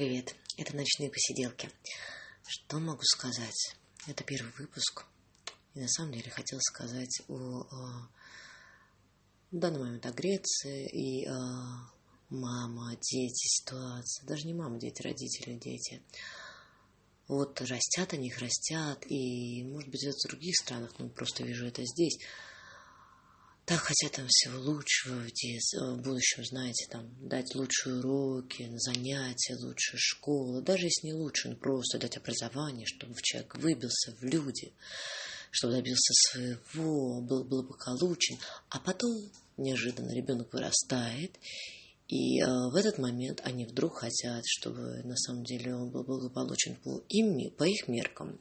[0.00, 1.70] Привет, это «Ночные посиделки».
[2.48, 3.76] Что могу сказать?
[4.06, 5.04] Это первый выпуск.
[5.74, 7.34] И на самом деле хотел сказать о,
[7.70, 8.08] о
[9.50, 11.92] в данный момент о Греции и о
[12.30, 14.26] мама, дети, ситуация.
[14.26, 16.02] Даже не мама, дети, родители, дети.
[17.28, 21.66] Вот растят они, их растят, и, может быть, это в других странах, но просто вижу
[21.66, 22.18] это здесь–
[23.70, 29.54] так хотят там всего лучшего в, детстве, в будущем, знаете, там, дать лучшие уроки, занятия,
[29.62, 34.72] лучшая школа, даже если не лучше, но просто дать образование, чтобы человек выбился в люди,
[35.52, 38.38] чтобы добился своего, был благополучен,
[38.70, 41.38] а потом неожиданно ребенок вырастает,
[42.10, 46.74] и э, в этот момент они вдруг хотят, чтобы на самом деле он был благополучен
[46.82, 48.38] по, им, по их меркам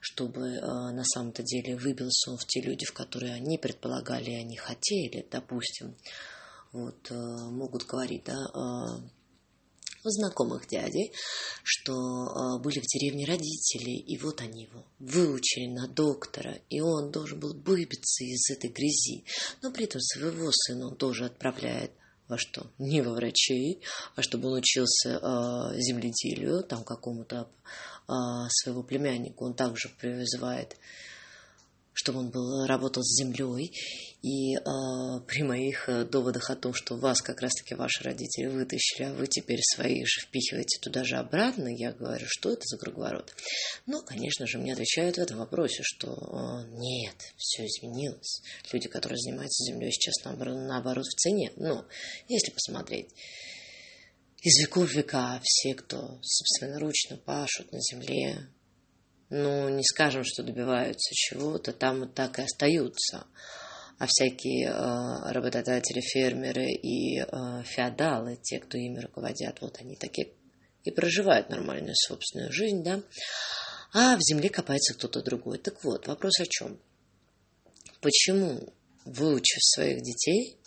[0.00, 4.56] чтобы э, на самом-то деле выбился он в те люди, в которые они предполагали они
[4.56, 5.94] хотели, допустим,
[6.72, 8.36] вот, э, могут говорить, да,
[10.02, 11.12] знакомых дядей,
[11.62, 17.12] что э, были в деревне родители, и вот они его выучили на доктора, и он
[17.12, 19.24] должен был выбиться из этой грязи.
[19.62, 21.92] Но при этом своего сына он тоже отправляет
[22.32, 22.66] во что?
[22.78, 23.82] Не во врачей,
[24.16, 27.46] а чтобы он учился э, земледелию, там какому-то
[28.08, 28.12] э,
[28.48, 30.76] своего племяннику он также призывает
[31.92, 33.72] чтобы он был, работал с землей.
[34.22, 34.60] И э,
[35.26, 39.26] при моих э, доводах о том, что вас как раз-таки ваши родители вытащили, а вы
[39.26, 43.34] теперь свои же впихиваете туда же обратно, я говорю, что это за круговорот?
[43.86, 48.42] Ну, конечно же, мне отвечают в этом вопросе, что э, нет, все изменилось.
[48.72, 51.52] Люди, которые занимаются землей, сейчас наоборот, наоборот в цене.
[51.56, 51.84] Но
[52.28, 53.10] если посмотреть,
[54.42, 58.48] из веков в века все, кто собственноручно пашут на земле,
[59.32, 63.26] ну, не скажем, что добиваются чего-то, там так и остаются.
[63.98, 67.24] А всякие э, работодатели, фермеры и э,
[67.64, 70.32] феодалы, те, кто ими руководят, вот они такие
[70.84, 73.00] и проживают нормальную собственную жизнь, да,
[73.94, 75.58] а в земле копается кто-то другой.
[75.58, 76.78] Так вот, вопрос о чем?
[78.00, 78.74] Почему,
[79.06, 80.58] выучив своих детей,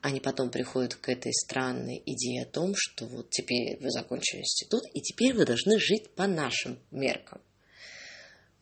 [0.00, 4.82] они потом приходят к этой странной идее о том, что вот теперь вы закончили институт,
[4.92, 7.40] и теперь вы должны жить по нашим меркам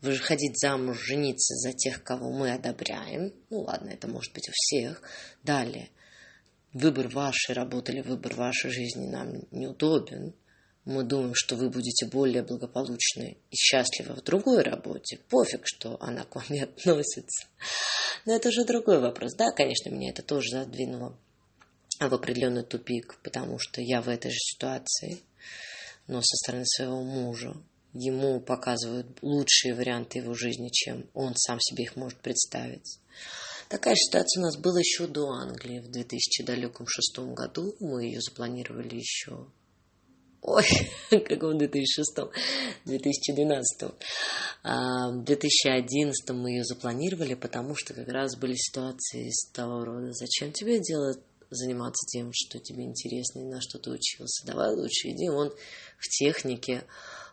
[0.01, 3.33] выходить замуж, жениться за тех, кого мы одобряем.
[3.51, 5.03] Ну ладно, это может быть у всех.
[5.43, 5.91] Далее,
[6.73, 10.35] выбор вашей работы или выбор вашей жизни нам неудобен.
[10.85, 15.19] Мы думаем, что вы будете более благополучны и счастливы в другой работе.
[15.29, 17.47] Пофиг, что она к вам не относится.
[18.25, 19.35] Но это уже другой вопрос.
[19.35, 21.19] Да, конечно, меня это тоже задвинуло
[22.01, 25.19] в определенный тупик, потому что я в этой же ситуации,
[26.07, 27.55] но со стороны своего мужа
[27.93, 32.99] ему показывают лучшие варианты его жизни, чем он сам себе их может представить.
[33.69, 37.77] Такая ситуация у нас была еще до Англии в 2006 году.
[37.81, 39.47] Мы ее запланировали еще
[40.41, 40.65] Ой,
[41.11, 42.15] каком 2006
[42.85, 43.91] 2012
[44.63, 50.13] а, В 2011 мы ее запланировали, потому что как раз были ситуации из того рода.
[50.13, 51.19] Зачем тебе делать
[51.51, 54.47] заниматься тем, что тебе интересно и на что ты учился?
[54.47, 55.53] Давай лучше иди он
[55.99, 56.85] в технике,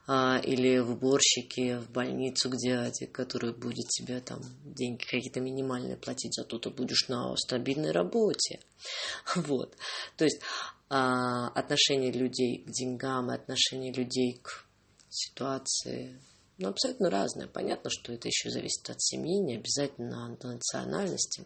[0.08, 5.98] а, или в уборщике, в больницу к дяде, который будет тебе там деньги какие-то минимальные
[5.98, 8.60] платить, зато ты будешь на стабильной работе.
[9.36, 9.76] Вот.
[10.18, 10.42] То есть
[10.90, 14.66] а, отношение людей к деньгам и отношение людей к
[15.10, 16.20] ситуации
[16.58, 17.48] ну, абсолютно разное.
[17.48, 21.46] Понятно, что это еще зависит от семьи, не обязательно от национальности.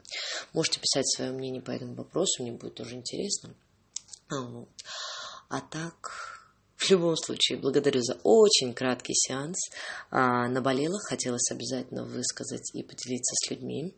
[0.53, 3.56] Можете писать свое мнение по этому вопросу, мне будет тоже интересно.
[4.30, 4.69] А, вот.
[5.50, 6.39] а так,
[6.80, 9.58] в любом случае, благодарю за очень краткий сеанс.
[10.12, 13.94] А, наболело, хотелось обязательно высказать и поделиться с людьми.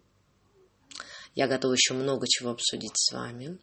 [1.36, 3.60] Я готова еще много чего обсудить с вами.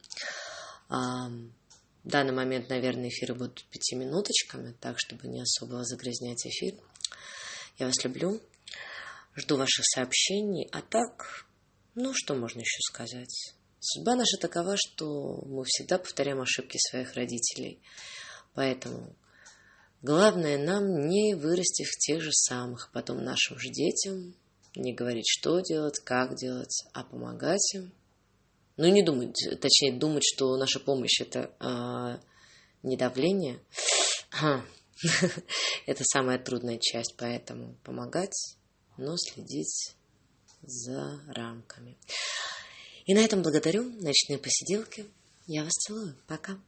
[0.89, 6.75] А, в данный момент, наверное, эфиры будут пяти минуточками, так, чтобы не особо загрязнять эфир.
[7.77, 8.41] Я вас люблю.
[9.35, 10.69] Жду ваших сообщений.
[10.71, 11.45] А так,
[11.97, 13.55] ну, что можно еще сказать?
[13.81, 17.83] Судьба наша такова, что мы всегда повторяем ошибки своих родителей–
[18.59, 19.15] Поэтому
[20.03, 24.35] главное нам не вырасти в тех же самых, потом нашим же детям
[24.75, 27.93] не говорить, что делать, как делать, а помогать им.
[28.77, 32.21] Ну, не думать, точнее, думать, что наша помощь это а,
[32.83, 33.61] не давление.
[35.87, 38.57] это самая трудная часть, поэтому помогать,
[38.97, 39.95] но следить
[40.63, 41.97] за рамками.
[43.07, 43.85] И на этом благодарю.
[43.85, 45.07] Ночные посиделки.
[45.47, 46.17] Я вас целую.
[46.27, 46.59] Пока.